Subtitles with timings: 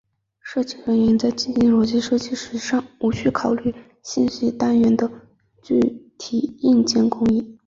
[0.39, 5.07] 设计人员在进行逻辑设计时尚无需考虑信息单元的
[5.61, 5.79] 具
[6.17, 7.59] 体硬件工艺。